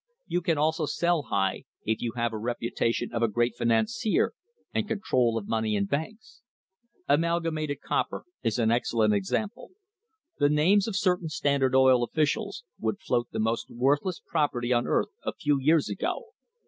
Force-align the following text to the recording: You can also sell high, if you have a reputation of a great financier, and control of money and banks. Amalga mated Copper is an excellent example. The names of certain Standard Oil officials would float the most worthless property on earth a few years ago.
You 0.25 0.41
can 0.41 0.57
also 0.57 0.87
sell 0.87 1.21
high, 1.29 1.65
if 1.85 2.01
you 2.01 2.13
have 2.15 2.33
a 2.33 2.37
reputation 2.39 3.13
of 3.13 3.21
a 3.21 3.27
great 3.27 3.55
financier, 3.55 4.33
and 4.73 4.87
control 4.87 5.37
of 5.37 5.47
money 5.47 5.75
and 5.75 5.87
banks. 5.87 6.41
Amalga 7.07 7.51
mated 7.51 7.81
Copper 7.81 8.23
is 8.41 8.57
an 8.57 8.71
excellent 8.71 9.13
example. 9.13 9.69
The 10.39 10.49
names 10.49 10.87
of 10.87 10.95
certain 10.97 11.29
Standard 11.29 11.75
Oil 11.75 12.01
officials 12.03 12.63
would 12.79 12.99
float 12.99 13.27
the 13.31 13.37
most 13.37 13.69
worthless 13.69 14.19
property 14.25 14.73
on 14.73 14.87
earth 14.87 15.09
a 15.23 15.33
few 15.33 15.59
years 15.59 15.87
ago. 15.87 16.29